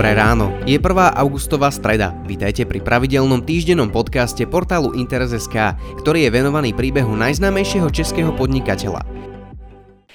Dobré 0.00 0.16
ráno, 0.16 0.48
je 0.64 0.80
1. 0.80 0.96
augustová 1.12 1.68
streda. 1.68 2.16
Vítajte 2.24 2.64
pri 2.64 2.80
pravidelnom 2.80 3.44
týždennom 3.44 3.92
podcaste 3.92 4.40
portálu 4.48 4.96
Interes.sk, 4.96 5.76
ktorý 6.00 6.24
je 6.24 6.30
venovaný 6.32 6.72
príbehu 6.72 7.12
najznámejšieho 7.20 7.84
českého 7.92 8.32
podnikateľa. 8.32 9.04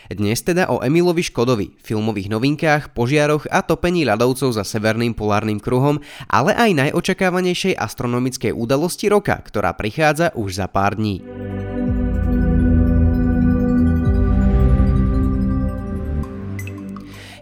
Dnes 0.09 0.41
teda 0.41 0.73
o 0.73 0.81
Emilovi 0.81 1.21
Škodovi, 1.21 1.77
filmových 1.85 2.33
novinkách, 2.33 2.97
požiaroch 2.97 3.45
a 3.45 3.61
topení 3.61 4.09
ľadovcov 4.09 4.57
za 4.57 4.65
severným 4.65 5.13
polárnym 5.13 5.61
kruhom, 5.61 6.01
ale 6.33 6.57
aj 6.57 6.89
najočakávanejšej 6.89 7.77
astronomickej 7.77 8.57
udalosti 8.57 9.05
roka, 9.05 9.37
ktorá 9.37 9.69
prichádza 9.77 10.33
už 10.33 10.65
za 10.65 10.65
pár 10.65 10.97
dní. 10.97 11.21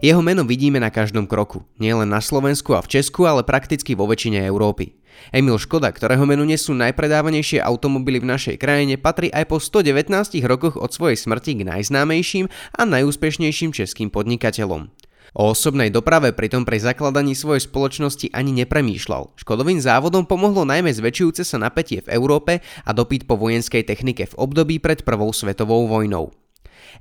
Jeho 0.03 0.19
meno 0.19 0.43
vidíme 0.43 0.83
na 0.83 0.91
každom 0.91 1.23
kroku, 1.23 1.63
nielen 1.79 2.11
na 2.11 2.19
Slovensku 2.19 2.75
a 2.75 2.83
v 2.83 2.99
Česku, 2.99 3.23
ale 3.23 3.39
prakticky 3.47 3.95
vo 3.95 4.03
väčšine 4.03 4.43
Európy. 4.43 4.99
Emil 5.31 5.55
Škoda, 5.55 5.95
ktorého 5.95 6.27
menu 6.27 6.43
nesú 6.43 6.75
najpredávanejšie 6.75 7.63
automobily 7.63 8.19
v 8.19 8.27
našej 8.35 8.59
krajine, 8.59 8.99
patrí 8.99 9.31
aj 9.31 9.47
po 9.47 9.63
119 9.63 10.11
rokoch 10.43 10.75
od 10.75 10.91
svojej 10.91 11.15
smrti 11.15 11.63
k 11.63 11.71
najznámejším 11.71 12.51
a 12.51 12.83
najúspešnejším 12.83 13.71
českým 13.71 14.11
podnikateľom. 14.11 14.91
O 15.39 15.55
osobnej 15.55 15.87
doprave 15.87 16.35
pritom 16.35 16.67
pri 16.67 16.83
zakladaní 16.83 17.31
svojej 17.31 17.63
spoločnosti 17.63 18.27
ani 18.35 18.51
nepremýšľal. 18.59 19.39
Škodovým 19.39 19.79
závodom 19.79 20.27
pomohlo 20.27 20.67
najmä 20.67 20.91
zväčšujúce 20.91 21.47
sa 21.47 21.55
napätie 21.55 22.03
v 22.03 22.11
Európe 22.11 22.59
a 22.59 22.91
dopyt 22.91 23.23
po 23.23 23.39
vojenskej 23.39 23.87
technike 23.87 24.27
v 24.27 24.35
období 24.35 24.83
pred 24.83 24.99
Prvou 25.07 25.31
svetovou 25.31 25.87
vojnou. 25.87 26.42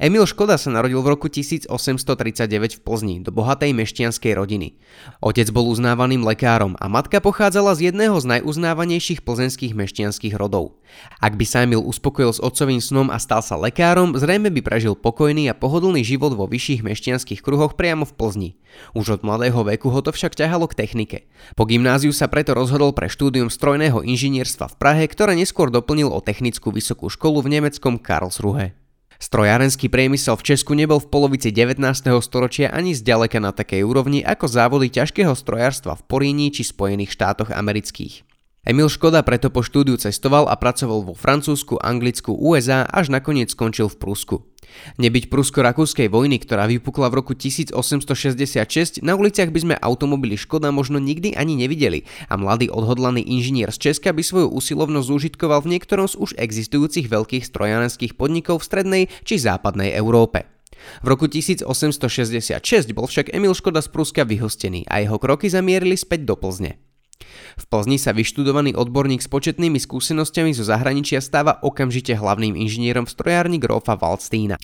Emil 0.00 0.24
Škoda 0.24 0.56
sa 0.56 0.72
narodil 0.72 1.04
v 1.04 1.12
roku 1.12 1.28
1839 1.28 2.08
v 2.48 2.80
Plzni 2.80 3.16
do 3.20 3.28
bohatej 3.28 3.76
mešťanskej 3.76 4.32
rodiny. 4.32 4.80
Otec 5.20 5.52
bol 5.52 5.68
uznávaným 5.68 6.24
lekárom 6.24 6.80
a 6.80 6.88
matka 6.88 7.20
pochádzala 7.20 7.76
z 7.76 7.92
jedného 7.92 8.16
z 8.16 8.40
najuznávanejších 8.40 9.20
plzenských 9.20 9.76
mešťanských 9.76 10.32
rodov. 10.32 10.80
Ak 11.20 11.36
by 11.36 11.44
sa 11.44 11.68
Emil 11.68 11.84
uspokojil 11.84 12.32
s 12.32 12.40
otcovým 12.40 12.80
snom 12.80 13.12
a 13.12 13.20
stal 13.20 13.44
sa 13.44 13.60
lekárom, 13.60 14.16
zrejme 14.16 14.48
by 14.48 14.64
prežil 14.64 14.96
pokojný 14.96 15.52
a 15.52 15.56
pohodlný 15.56 16.00
život 16.00 16.32
vo 16.32 16.48
vyšších 16.48 16.80
mešťanských 16.80 17.44
kruhoch 17.44 17.76
priamo 17.76 18.08
v 18.08 18.16
Plzni. 18.16 18.50
Už 18.96 19.20
od 19.20 19.24
mladého 19.24 19.60
veku 19.60 19.92
ho 19.92 20.00
to 20.00 20.08
však 20.08 20.32
ťahalo 20.32 20.72
k 20.72 20.76
technike. 20.80 21.18
Po 21.52 21.68
gymnáziu 21.68 22.16
sa 22.16 22.32
preto 22.32 22.56
rozhodol 22.56 22.96
pre 22.96 23.12
štúdium 23.12 23.52
strojného 23.52 24.00
inžinierstva 24.00 24.72
v 24.72 24.78
Prahe, 24.80 25.04
ktoré 25.04 25.36
neskôr 25.36 25.68
doplnil 25.68 26.08
o 26.08 26.24
technickú 26.24 26.72
vysokú 26.72 27.12
školu 27.12 27.44
v 27.44 27.60
nemeckom 27.60 28.00
Karlsruhe. 28.00 28.81
Strojárenský 29.22 29.86
priemysel 29.86 30.34
v 30.34 30.42
Česku 30.50 30.74
nebol 30.74 30.98
v 30.98 31.06
polovici 31.06 31.54
19. 31.54 31.78
storočia 32.18 32.74
ani 32.74 32.90
zďaleka 32.90 33.38
na 33.38 33.54
takej 33.54 33.86
úrovni 33.86 34.18
ako 34.18 34.50
závody 34.50 34.90
ťažkého 34.90 35.30
strojárstva 35.38 35.94
v 35.94 36.02
Poríni 36.10 36.50
či 36.50 36.66
Spojených 36.66 37.14
štátoch 37.14 37.54
amerických. 37.54 38.26
Emil 38.66 38.90
Škoda 38.90 39.22
preto 39.22 39.46
po 39.46 39.62
štúdiu 39.62 39.94
cestoval 39.94 40.50
a 40.50 40.58
pracoval 40.58 41.06
vo 41.06 41.14
Francúzsku, 41.14 41.78
Anglicku, 41.78 42.34
USA 42.34 42.82
až 42.82 43.14
nakoniec 43.14 43.54
skončil 43.54 43.86
v 43.86 44.02
Prusku. 44.02 44.36
Nebyť 44.98 45.28
prusko-rakúskej 45.32 46.08
vojny, 46.12 46.42
ktorá 46.42 46.68
vypukla 46.68 47.08
v 47.08 47.22
roku 47.22 47.32
1866, 47.32 49.00
na 49.00 49.16
uliciach 49.16 49.50
by 49.50 49.60
sme 49.62 49.74
automobily 49.78 50.36
Škoda 50.36 50.74
možno 50.74 51.00
nikdy 51.00 51.32
ani 51.36 51.56
nevideli 51.56 52.04
a 52.28 52.36
mladý 52.36 52.68
odhodlaný 52.68 53.24
inžinier 53.24 53.72
z 53.72 53.90
Česka 53.90 54.12
by 54.12 54.22
svoju 54.24 54.48
usilovnosť 54.52 55.08
zúžitkoval 55.08 55.64
v 55.64 55.78
niektorom 55.78 56.06
z 56.06 56.18
už 56.18 56.36
existujúcich 56.36 57.08
veľkých 57.08 57.44
strojárenských 57.46 58.14
podnikov 58.14 58.60
v 58.60 58.66
strednej 58.68 59.02
či 59.24 59.40
západnej 59.40 59.94
Európe. 59.96 60.48
V 61.02 61.06
roku 61.06 61.30
1866 61.30 62.58
bol 62.92 63.06
však 63.06 63.30
Emil 63.30 63.54
Škoda 63.54 63.80
z 63.80 63.88
Pruska 63.90 64.26
vyhostený 64.26 64.84
a 64.90 64.98
jeho 64.98 65.16
kroky 65.18 65.46
zamierili 65.46 65.94
späť 65.94 66.26
do 66.26 66.34
Plzne. 66.34 66.91
V 67.56 67.64
Plzni 67.68 68.00
sa 68.00 68.16
vyštudovaný 68.16 68.74
odborník 68.76 69.20
s 69.20 69.28
početnými 69.28 69.76
skúsenosťami 69.76 70.56
zo 70.56 70.64
zahraničia 70.64 71.20
stáva 71.20 71.60
okamžite 71.60 72.16
hlavným 72.16 72.56
inžinierom 72.56 73.04
v 73.04 73.14
strojárni 73.14 73.58
Grofa 73.60 73.98
Waldsteina. 73.98 74.56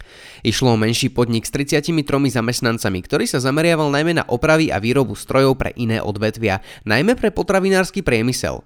Išlo 0.43 0.75
o 0.75 0.81
menší 0.81 1.13
podnik 1.13 1.45
s 1.45 1.53
33 1.55 1.95
zamestnancami, 2.09 2.99
ktorý 3.05 3.25
sa 3.29 3.39
zameriaval 3.39 3.93
najmä 3.93 4.19
na 4.19 4.25
opravy 4.27 4.73
a 4.73 4.81
výrobu 4.81 5.19
strojov 5.19 5.61
pre 5.61 5.75
iné 5.77 6.01
odvetvia, 6.01 6.65
najmä 6.89 7.15
pre 7.15 7.35
potravinársky 7.35 8.01
priemysel. 8.01 8.65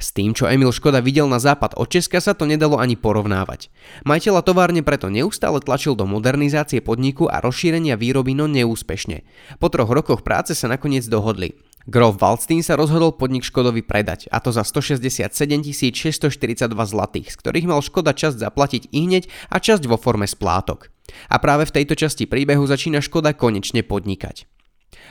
S 0.00 0.10
tým, 0.16 0.32
čo 0.32 0.48
Emil 0.48 0.72
Škoda 0.72 1.04
videl 1.04 1.28
na 1.28 1.38
západ 1.38 1.76
od 1.76 1.86
Česka, 1.88 2.18
sa 2.18 2.32
to 2.32 2.48
nedalo 2.48 2.80
ani 2.80 2.96
porovnávať. 2.96 3.68
Majiteľa 4.08 4.40
továrne 4.42 4.80
preto 4.80 5.12
neustále 5.12 5.60
tlačil 5.60 5.94
do 5.94 6.08
modernizácie 6.08 6.80
podniku 6.80 7.28
a 7.28 7.38
rozšírenia 7.44 8.00
výroby, 8.00 8.32
no 8.32 8.48
neúspešne. 8.48 9.22
Po 9.60 9.68
troch 9.68 9.90
rokoch 9.92 10.24
práce 10.24 10.56
sa 10.56 10.66
nakoniec 10.66 11.04
dohodli. 11.06 11.54
Grof 11.84 12.16
Waldstein 12.16 12.64
sa 12.64 12.80
rozhodol 12.80 13.12
podnik 13.12 13.44
Škodovi 13.44 13.84
predať, 13.84 14.24
a 14.32 14.40
to 14.40 14.48
za 14.48 14.64
167 14.64 15.28
642 15.28 16.72
zlatých, 16.72 17.28
z 17.28 17.36
ktorých 17.36 17.68
mal 17.68 17.84
Škoda 17.84 18.16
časť 18.16 18.40
zaplatiť 18.40 18.88
i 18.88 19.04
hneď 19.04 19.28
a 19.52 19.60
časť 19.60 19.84
vo 19.84 20.00
forme 20.00 20.24
splátok. 20.24 20.88
A 21.28 21.36
práve 21.36 21.68
v 21.68 21.74
tejto 21.76 21.92
časti 21.92 22.24
príbehu 22.24 22.64
začína 22.64 23.04
Škoda 23.04 23.36
konečne 23.36 23.84
podnikať. 23.84 24.48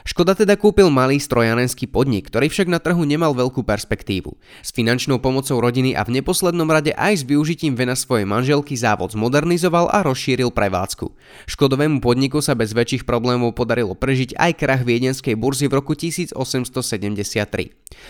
Škoda 0.03 0.35
teda 0.35 0.59
kúpil 0.59 0.91
malý 0.91 1.15
strojanenský 1.15 1.87
podnik, 1.87 2.27
ktorý 2.27 2.51
však 2.51 2.67
na 2.67 2.83
trhu 2.83 3.07
nemal 3.07 3.31
veľkú 3.31 3.63
perspektívu. 3.63 4.35
S 4.59 4.75
finančnou 4.75 5.23
pomocou 5.23 5.55
rodiny 5.63 5.95
a 5.95 6.03
v 6.03 6.19
neposlednom 6.19 6.67
rade 6.67 6.91
aj 6.91 7.19
s 7.19 7.27
využitím 7.27 7.79
vena 7.79 7.95
svojej 7.95 8.27
manželky 8.27 8.75
závod 8.75 9.15
zmodernizoval 9.15 9.87
a 9.87 10.03
rozšíril 10.03 10.51
prevádzku. 10.51 11.07
Škodovému 11.47 12.03
podniku 12.03 12.43
sa 12.43 12.51
bez 12.51 12.75
väčších 12.75 13.07
problémov 13.07 13.55
podarilo 13.55 13.95
prežiť 13.95 14.35
aj 14.35 14.51
krach 14.59 14.83
viedenskej 14.83 15.39
burzy 15.39 15.71
v 15.71 15.79
roku 15.79 15.95
1873. 15.95 16.75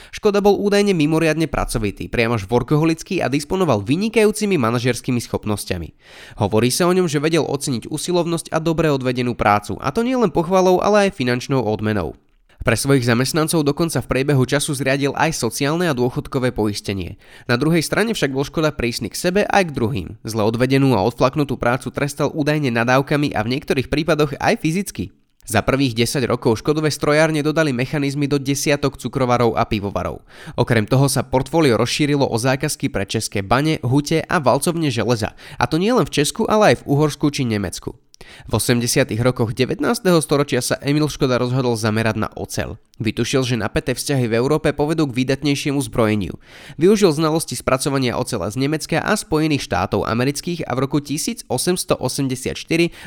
Škoda 0.09 0.41
bol 0.41 0.57
údajne 0.57 0.97
mimoriadne 0.97 1.45
pracovitý, 1.45 2.09
priamo 2.09 2.41
workoholický 2.41 3.21
a 3.21 3.29
disponoval 3.29 3.85
vynikajúcimi 3.85 4.57
manažerskými 4.57 5.21
schopnosťami. 5.21 5.93
Hovorí 6.41 6.73
sa 6.73 6.89
o 6.89 6.95
ňom, 6.95 7.05
že 7.05 7.21
vedel 7.21 7.45
oceniť 7.45 7.85
usilovnosť 7.91 8.49
a 8.49 8.57
dobre 8.57 8.89
odvedenú 8.89 9.37
prácu, 9.37 9.77
a 9.77 9.93
to 9.93 10.01
nie 10.01 10.17
len 10.17 10.33
pochvalou, 10.33 10.81
ale 10.81 11.07
aj 11.09 11.19
finančnou 11.19 11.61
odmenou 11.61 11.82
odmenou. 11.83 12.15
Pre 12.63 12.79
svojich 12.79 13.03
zamestnancov 13.03 13.67
dokonca 13.67 13.99
v 13.99 14.07
priebehu 14.07 14.47
času 14.47 14.71
zriadil 14.71 15.11
aj 15.19 15.35
sociálne 15.35 15.91
a 15.91 15.97
dôchodkové 15.97 16.55
poistenie. 16.55 17.19
Na 17.43 17.59
druhej 17.59 17.83
strane 17.83 18.15
však 18.15 18.31
bol 18.31 18.47
Škoda 18.47 18.71
prísny 18.71 19.11
k 19.11 19.19
sebe 19.19 19.41
aj 19.43 19.67
k 19.67 19.75
druhým. 19.75 20.07
Zle 20.23 20.47
odvedenú 20.47 20.95
a 20.95 21.03
odflaknutú 21.03 21.59
prácu 21.59 21.91
trestal 21.91 22.31
údajne 22.31 22.71
nadávkami 22.71 23.35
a 23.35 23.43
v 23.43 23.51
niektorých 23.59 23.91
prípadoch 23.91 24.39
aj 24.39 24.63
fyzicky. 24.63 25.11
Za 25.43 25.59
prvých 25.59 26.07
10 26.07 26.23
rokov 26.23 26.63
Škodové 26.63 26.87
strojárne 26.87 27.43
dodali 27.43 27.75
mechanizmy 27.75 28.31
do 28.31 28.39
desiatok 28.39 28.95
cukrovarov 28.95 29.59
a 29.59 29.67
pivovarov. 29.67 30.23
Okrem 30.55 30.87
toho 30.87 31.11
sa 31.11 31.27
portfólio 31.27 31.75
rozšírilo 31.75 32.23
o 32.23 32.37
zákazky 32.39 32.87
pre 32.87 33.03
české 33.03 33.43
bane, 33.43 33.83
hute 33.83 34.23
a 34.23 34.39
valcovne 34.39 34.87
železa. 34.87 35.35
A 35.59 35.67
to 35.67 35.75
nie 35.75 35.91
len 35.91 36.07
v 36.07 36.15
Česku, 36.15 36.47
ale 36.47 36.71
aj 36.71 36.75
v 36.79 36.95
Uhorsku 36.95 37.27
či 37.27 37.43
Nemecku. 37.43 37.99
V 38.47 38.53
80. 38.55 39.07
rokoch 39.23 39.55
19. 39.55 39.83
storočia 40.19 40.59
sa 40.59 40.79
Emil 40.79 41.07
Škoda 41.07 41.39
rozhodol 41.39 41.75
zamerať 41.79 42.15
na 42.27 42.29
ocel. 42.35 42.79
Vytušil, 42.99 43.43
že 43.43 43.55
napäté 43.59 43.95
vzťahy 43.95 44.29
v 44.29 44.37
Európe 44.37 44.71
povedú 44.71 45.07
k 45.09 45.15
výdatnejšiemu 45.23 45.79
zbrojeniu. 45.81 46.37
Využil 46.79 47.11
znalosti 47.11 47.55
spracovania 47.57 48.15
ocela 48.15 48.47
z 48.51 48.59
Nemecka 48.63 49.01
a 49.01 49.13
Spojených 49.17 49.65
štátov 49.65 50.07
amerických 50.07 50.63
a 50.67 50.71
v 50.75 50.79
roku 50.87 50.99
1884 50.99 51.91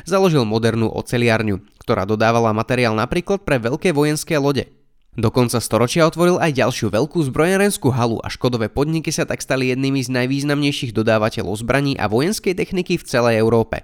založil 0.05 0.43
modernú 0.45 0.91
oceliarňu, 0.91 1.61
ktorá 1.81 2.03
dodávala 2.05 2.53
materiál 2.53 2.93
napríklad 2.97 3.45
pre 3.45 3.61
veľké 3.61 3.93
vojenské 3.93 4.37
lode. 4.37 4.69
Do 5.17 5.33
konca 5.33 5.57
storočia 5.57 6.05
otvoril 6.05 6.37
aj 6.37 6.61
ďalšiu 6.61 6.93
veľkú 6.93 7.25
zbrojárenskú 7.33 7.89
halu 7.89 8.21
a 8.21 8.29
škodové 8.29 8.69
podniky 8.69 9.09
sa 9.09 9.25
tak 9.25 9.41
stali 9.41 9.73
jednými 9.73 10.05
z 10.05 10.13
najvýznamnejších 10.13 10.93
dodávateľov 10.93 11.57
zbraní 11.57 11.97
a 11.97 12.05
vojenskej 12.05 12.53
techniky 12.53 13.01
v 13.01 13.07
celej 13.07 13.41
Európe. 13.41 13.81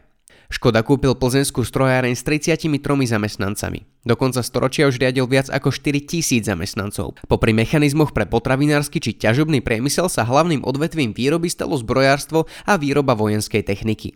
Škoda 0.54 0.86
kúpil 0.86 1.18
plzenskú 1.18 1.66
strojáreň 1.66 2.14
s 2.14 2.22
33 2.22 2.70
zamestnancami. 3.10 3.90
Do 4.06 4.14
konca 4.14 4.46
storočia 4.46 4.86
už 4.86 5.02
riadil 5.02 5.26
viac 5.26 5.50
ako 5.50 5.74
4 5.74 6.06
tisíc 6.06 6.46
zamestnancov. 6.46 7.18
Popri 7.26 7.58
mechanizmoch 7.58 8.14
pre 8.14 8.30
potravinársky 8.30 9.02
či 9.02 9.18
ťažobný 9.18 9.66
priemysel 9.66 10.14
sa 10.14 10.22
hlavným 10.22 10.62
odvetvím 10.62 11.10
výroby 11.18 11.50
stalo 11.50 11.74
zbrojárstvo 11.74 12.46
a 12.70 12.78
výroba 12.78 13.18
vojenskej 13.18 13.66
techniky. 13.66 14.14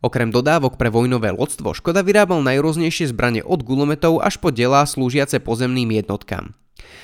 Okrem 0.00 0.32
dodávok 0.32 0.80
pre 0.80 0.88
vojnové 0.88 1.32
lodstvo 1.34 1.76
Škoda 1.76 2.00
vyrábal 2.00 2.40
najrôznejšie 2.44 3.10
zbranie 3.10 3.44
od 3.44 3.62
gulometov 3.66 4.20
až 4.24 4.40
po 4.40 4.54
delá 4.54 4.86
slúžiace 4.86 5.42
pozemným 5.42 5.90
jednotkám. 6.00 6.56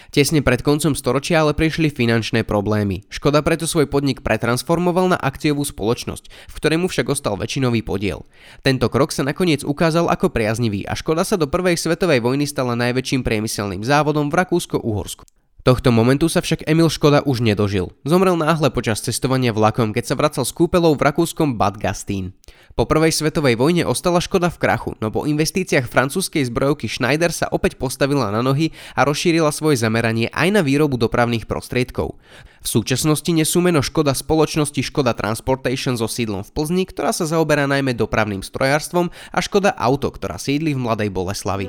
Tesne 0.08 0.40
pred 0.40 0.64
koncom 0.64 0.96
storočia 0.96 1.44
ale 1.44 1.52
prišli 1.52 1.92
finančné 1.92 2.46
problémy. 2.46 3.04
Škoda 3.12 3.44
preto 3.44 3.68
svoj 3.68 3.90
podnik 3.90 4.24
pretransformoval 4.24 5.12
na 5.12 5.18
akciovú 5.20 5.66
spoločnosť, 5.66 6.48
v 6.48 6.56
ktorej 6.56 6.78
mu 6.80 6.86
však 6.88 7.12
ostal 7.12 7.36
väčšinový 7.36 7.84
podiel. 7.84 8.24
Tento 8.64 8.88
krok 8.88 9.12
sa 9.12 9.26
nakoniec 9.26 9.66
ukázal 9.66 10.08
ako 10.08 10.32
priaznivý 10.32 10.88
a 10.88 10.96
Škoda 10.96 11.26
sa 11.26 11.36
do 11.36 11.50
prvej 11.50 11.76
svetovej 11.76 12.24
vojny 12.24 12.48
stala 12.48 12.78
najväčším 12.78 13.20
priemyselným 13.26 13.84
závodom 13.84 14.32
v 14.32 14.36
Rakúsko-Uhorsku. 14.40 15.35
Tohto 15.66 15.90
momentu 15.90 16.30
sa 16.30 16.38
však 16.38 16.62
Emil 16.70 16.86
Škoda 16.86 17.26
už 17.26 17.42
nedožil. 17.42 17.90
Zomrel 18.06 18.38
náhle 18.38 18.70
počas 18.70 19.02
cestovania 19.02 19.50
vlakom, 19.50 19.90
keď 19.90 20.04
sa 20.06 20.14
vracal 20.14 20.46
s 20.46 20.54
kúpelou 20.54 20.94
v 20.94 21.02
rakúskom 21.02 21.58
Bad 21.58 21.82
Gastín. 21.82 22.38
Po 22.78 22.86
prvej 22.86 23.10
svetovej 23.10 23.58
vojne 23.58 23.82
ostala 23.82 24.22
Škoda 24.22 24.46
v 24.46 24.62
krachu, 24.62 24.94
no 25.02 25.10
po 25.10 25.26
investíciách 25.26 25.90
francúzskej 25.90 26.46
zbrojovky 26.46 26.86
Schneider 26.86 27.34
sa 27.34 27.50
opäť 27.50 27.82
postavila 27.82 28.30
na 28.30 28.46
nohy 28.46 28.70
a 28.94 29.02
rozšírila 29.02 29.50
svoje 29.50 29.82
zameranie 29.82 30.30
aj 30.30 30.54
na 30.54 30.62
výrobu 30.62 31.02
dopravných 31.02 31.50
prostriedkov. 31.50 32.14
V 32.62 32.68
súčasnosti 32.70 33.34
nesú 33.34 33.58
meno 33.58 33.82
Škoda 33.82 34.14
spoločnosti 34.14 34.78
Škoda 34.86 35.18
Transportation 35.18 35.98
so 35.98 36.06
sídlom 36.06 36.46
v 36.46 36.54
Plzni, 36.54 36.86
ktorá 36.86 37.10
sa 37.10 37.26
zaoberá 37.26 37.66
najmä 37.66 37.90
dopravným 37.98 38.46
strojárstvom 38.46 39.10
a 39.34 39.38
Škoda 39.42 39.74
Auto, 39.74 40.14
ktorá 40.14 40.38
sídli 40.38 40.78
v 40.78 40.86
Mladej 40.86 41.10
Boleslavi. 41.10 41.66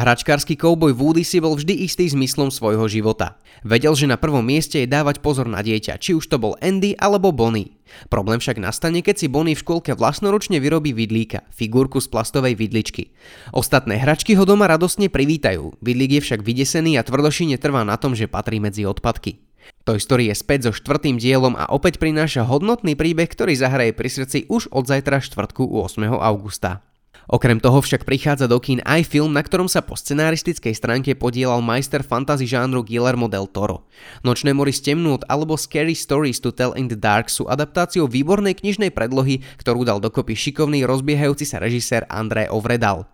Hračkársky 0.00 0.56
kouboj 0.56 0.96
Woody 0.96 1.28
si 1.28 1.44
bol 1.44 1.52
vždy 1.52 1.84
istý 1.84 2.08
zmyslom 2.08 2.48
svojho 2.48 2.88
života. 2.88 3.36
Vedel, 3.60 3.92
že 3.92 4.08
na 4.08 4.16
prvom 4.16 4.40
mieste 4.40 4.80
je 4.80 4.88
dávať 4.88 5.20
pozor 5.20 5.44
na 5.44 5.60
dieťa, 5.60 6.00
či 6.00 6.16
už 6.16 6.24
to 6.24 6.40
bol 6.40 6.56
Andy 6.64 6.96
alebo 6.96 7.36
Bonnie. 7.36 7.76
Problém 8.08 8.40
však 8.40 8.64
nastane, 8.64 9.04
keď 9.04 9.20
si 9.20 9.28
Bonnie 9.28 9.52
v 9.52 9.60
škôlke 9.60 9.92
vlastnoručne 9.92 10.56
vyrobí 10.56 10.96
vidlíka, 10.96 11.44
figurku 11.52 12.00
z 12.00 12.08
plastovej 12.08 12.56
vidličky. 12.56 13.12
Ostatné 13.52 14.00
hračky 14.00 14.32
ho 14.40 14.48
doma 14.48 14.72
radostne 14.72 15.12
privítajú, 15.12 15.76
vidlík 15.84 16.16
je 16.16 16.32
však 16.32 16.40
vydesený 16.48 16.96
a 16.96 17.04
tvrdošine 17.04 17.60
trvá 17.60 17.84
na 17.84 18.00
tom, 18.00 18.16
že 18.16 18.24
patrí 18.24 18.56
medzi 18.56 18.88
odpadky. 18.88 19.36
Toy 19.84 20.00
Story 20.00 20.32
je 20.32 20.40
späť 20.40 20.72
so 20.72 20.80
štvrtým 20.80 21.20
dielom 21.20 21.52
a 21.60 21.68
opäť 21.68 22.00
prináša 22.00 22.48
hodnotný 22.48 22.96
príbeh, 22.96 23.28
ktorý 23.28 23.52
zahraje 23.52 23.92
pri 23.92 24.08
srdci 24.08 24.48
už 24.48 24.72
od 24.72 24.88
zajtra 24.88 25.20
štvrtku 25.20 25.68
8. 25.68 26.08
augusta. 26.08 26.88
Okrem 27.30 27.62
toho 27.62 27.78
však 27.78 28.02
prichádza 28.02 28.50
do 28.50 28.58
kín 28.58 28.82
aj 28.82 29.06
film, 29.06 29.30
na 29.30 29.46
ktorom 29.46 29.70
sa 29.70 29.86
po 29.86 29.94
scenaristickej 29.94 30.74
stránke 30.74 31.14
podielal 31.14 31.62
majster 31.62 32.02
fantasy 32.02 32.50
žánru 32.50 32.82
Guillermo 32.82 33.30
del 33.30 33.46
Toro. 33.46 33.86
Nočné 34.26 34.50
mory 34.50 34.74
z 34.74 34.90
temnôt 34.90 35.22
alebo 35.30 35.54
Scary 35.54 35.94
Stories 35.94 36.42
to 36.42 36.50
Tell 36.50 36.74
in 36.74 36.90
the 36.90 36.98
Dark 36.98 37.30
sú 37.30 37.46
adaptáciou 37.46 38.10
výbornej 38.10 38.58
knižnej 38.58 38.90
predlohy, 38.90 39.46
ktorú 39.62 39.86
dal 39.86 40.02
dokopy 40.02 40.34
šikovný 40.34 40.82
rozbiehajúci 40.82 41.46
sa 41.46 41.62
režisér 41.62 42.02
André 42.10 42.50
Ovredal. 42.50 43.06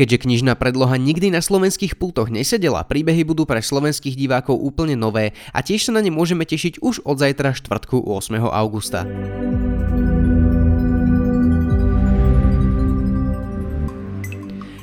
Keďže 0.00 0.24
knižná 0.24 0.56
predloha 0.56 0.96
nikdy 0.96 1.28
na 1.28 1.44
slovenských 1.44 2.00
pultoch 2.00 2.32
nesedela, 2.32 2.88
príbehy 2.88 3.20
budú 3.28 3.44
pre 3.44 3.60
slovenských 3.60 4.16
divákov 4.16 4.56
úplne 4.56 4.96
nové 4.96 5.36
a 5.52 5.60
tiež 5.60 5.84
sa 5.84 5.92
na 5.92 6.00
ne 6.00 6.08
môžeme 6.08 6.48
tešiť 6.48 6.80
už 6.80 7.04
od 7.04 7.20
zajtra 7.20 7.52
štvrtku 7.52 8.00
8. 8.00 8.48
augusta. 8.48 9.04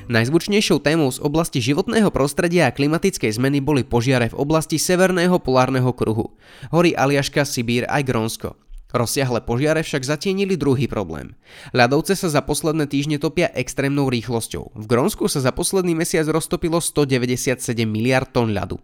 Najzvučnejšou 0.05 0.85
témou 0.85 1.09
z 1.09 1.17
oblasti 1.17 1.57
životného 1.57 2.13
prostredia 2.13 2.69
a 2.69 2.75
klimatickej 2.75 3.41
zmeny 3.41 3.57
boli 3.57 3.81
požiare 3.81 4.29
v 4.29 4.37
oblasti 4.37 4.77
severného 4.77 5.41
polárneho 5.41 5.89
kruhu. 5.97 6.37
Hory 6.69 6.93
Aliaška, 6.93 7.41
Sibír 7.41 7.89
aj 7.89 8.05
Grónsko. 8.05 8.53
Rozsiahle 8.93 9.41
požiare 9.41 9.81
však 9.81 10.05
zatienili 10.05 10.61
druhý 10.61 10.85
problém. 10.85 11.33
Ľadovce 11.73 12.13
sa 12.13 12.29
za 12.29 12.45
posledné 12.45 12.85
týždne 12.85 13.17
topia 13.17 13.49
extrémnou 13.57 14.05
rýchlosťou. 14.13 14.77
V 14.77 14.85
Grónsku 14.85 15.25
sa 15.25 15.41
za 15.41 15.49
posledný 15.49 15.97
mesiac 15.97 16.29
roztopilo 16.29 16.77
197 16.77 17.65
miliard 17.89 18.29
tón 18.29 18.53
ľadu. 18.53 18.77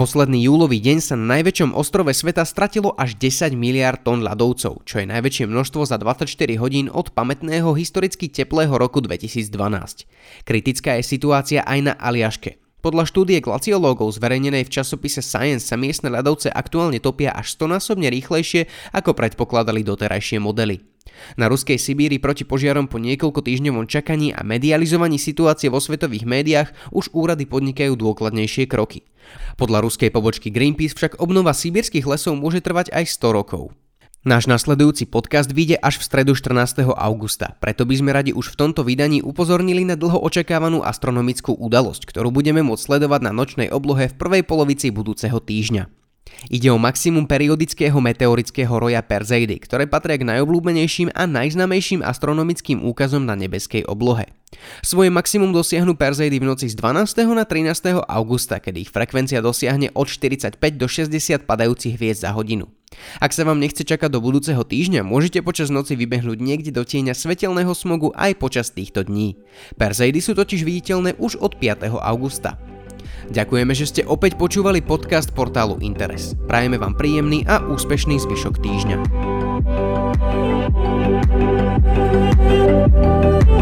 Posledný 0.00 0.48
júlový 0.48 0.80
deň 0.80 1.04
sa 1.04 1.12
na 1.12 1.36
najväčšom 1.36 1.76
ostrove 1.76 2.08
sveta 2.16 2.40
stratilo 2.48 2.96
až 2.96 3.20
10 3.20 3.52
miliard 3.52 4.00
tón 4.00 4.24
ľadovcov, 4.24 4.88
čo 4.88 4.96
je 4.96 5.04
najväčšie 5.04 5.44
množstvo 5.44 5.84
za 5.84 6.00
24 6.00 6.24
hodín 6.56 6.88
od 6.88 7.12
pamätného 7.12 7.76
historicky 7.76 8.32
teplého 8.32 8.72
roku 8.80 9.04
2012. 9.04 9.52
Kritická 10.48 10.96
je 10.96 11.04
situácia 11.04 11.60
aj 11.68 11.78
na 11.84 11.92
Aliaške. 12.00 12.56
Podľa 12.80 13.12
štúdie 13.12 13.44
glaciológov 13.44 14.16
zverejnenej 14.16 14.64
v 14.64 14.72
časopise 14.72 15.20
Science 15.20 15.68
sa 15.68 15.76
miestne 15.76 16.08
ľadovce 16.08 16.48
aktuálne 16.48 16.96
topia 16.96 17.36
až 17.36 17.60
100 17.60 17.76
násobne 17.76 18.08
rýchlejšie, 18.08 18.72
ako 18.96 19.12
predpokladali 19.12 19.84
doterajšie 19.84 20.40
modely. 20.40 20.89
Na 21.36 21.50
ruskej 21.50 21.76
Sibíri 21.76 22.20
proti 22.20 22.46
požiarom 22.46 22.86
po 22.90 23.00
niekoľko 23.02 23.44
týždňovom 23.44 23.86
čakaní 23.90 24.32
a 24.34 24.44
medializovaní 24.44 25.20
situácie 25.20 25.68
vo 25.68 25.78
svetových 25.78 26.28
médiách 26.28 26.68
už 26.90 27.12
úrady 27.16 27.46
podnikajú 27.46 27.96
dôkladnejšie 27.96 28.68
kroky. 28.70 29.06
Podľa 29.56 29.84
ruskej 29.84 30.10
pobočky 30.10 30.48
Greenpeace 30.48 30.96
však 30.96 31.22
obnova 31.22 31.54
sibírskych 31.54 32.06
lesov 32.08 32.34
môže 32.38 32.64
trvať 32.64 32.90
aj 32.90 33.04
100 33.08 33.36
rokov. 33.36 33.74
Náš 34.20 34.52
nasledujúci 34.52 35.08
podcast 35.08 35.48
vyjde 35.48 35.80
až 35.80 35.96
v 35.96 36.04
stredu 36.04 36.36
14. 36.36 36.84
augusta, 36.92 37.56
preto 37.56 37.88
by 37.88 37.94
sme 37.96 38.12
radi 38.12 38.36
už 38.36 38.52
v 38.52 38.58
tomto 38.60 38.84
vydaní 38.84 39.24
upozornili 39.24 39.80
na 39.80 39.96
dlho 39.96 40.20
očakávanú 40.20 40.84
astronomickú 40.84 41.56
udalosť, 41.56 42.04
ktorú 42.04 42.28
budeme 42.28 42.60
môcť 42.60 42.84
sledovať 42.84 43.20
na 43.24 43.32
nočnej 43.32 43.72
oblohe 43.72 44.12
v 44.12 44.18
prvej 44.20 44.44
polovici 44.44 44.92
budúceho 44.92 45.40
týždňa. 45.40 45.99
Ide 46.48 46.72
o 46.72 46.80
maximum 46.80 47.28
periodického 47.28 48.00
meteorického 48.00 48.72
roja 48.72 49.04
Perseidy, 49.04 49.60
ktoré 49.60 49.84
patria 49.84 50.16
k 50.16 50.24
najobľúbenejším 50.24 51.12
a 51.12 51.28
najznamejším 51.28 52.00
astronomickým 52.00 52.80
úkazom 52.80 53.28
na 53.28 53.36
nebeskej 53.36 53.84
oblohe. 53.84 54.30
Svoje 54.82 55.14
maximum 55.14 55.54
dosiahnu 55.54 55.94
Perseidy 55.94 56.42
v 56.42 56.48
noci 56.48 56.66
z 56.66 56.74
12. 56.74 57.06
na 57.36 57.46
13. 57.46 58.02
augusta, 58.02 58.58
kedy 58.58 58.88
ich 58.88 58.90
frekvencia 58.90 59.38
dosiahne 59.38 59.94
od 59.94 60.10
45 60.10 60.58
do 60.74 60.86
60 60.90 61.46
padajúcich 61.46 61.94
hviezd 61.94 62.26
za 62.26 62.34
hodinu. 62.34 62.66
Ak 63.22 63.30
sa 63.30 63.46
vám 63.46 63.62
nechce 63.62 63.86
čakať 63.86 64.10
do 64.10 64.18
budúceho 64.18 64.66
týždňa, 64.66 65.06
môžete 65.06 65.46
počas 65.46 65.70
noci 65.70 65.94
vybehnúť 65.94 66.42
niekde 66.42 66.74
do 66.74 66.82
tieňa 66.82 67.14
svetelného 67.14 67.70
smogu 67.70 68.10
aj 68.18 68.34
počas 68.42 68.74
týchto 68.74 69.06
dní. 69.06 69.38
Perseidy 69.78 70.18
sú 70.18 70.34
totiž 70.34 70.66
viditeľné 70.66 71.14
už 71.22 71.38
od 71.38 71.54
5. 71.54 71.86
augusta. 71.86 72.58
Ďakujeme, 73.28 73.76
že 73.76 73.84
ste 73.84 74.02
opäť 74.08 74.40
počúvali 74.40 74.80
podcast 74.80 75.28
portálu 75.36 75.76
Interes. 75.84 76.32
Prajeme 76.48 76.80
vám 76.80 76.96
príjemný 76.96 77.44
a 77.44 77.60
úspešný 77.60 78.16
zvyšok 78.16 78.54
týždňa. 78.64 78.98
thank 82.50 83.48
you 83.48 83.59